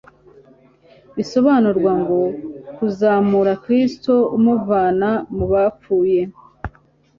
[1.15, 2.19] Bisobanurwa ngo:
[2.75, 6.21] Kuzamura Kristo umuvana mu bapfuye....